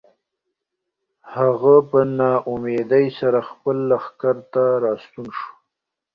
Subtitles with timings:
[1.35, 5.49] هغه په ناامیدۍ سره خپل لښکر ته راستون شو.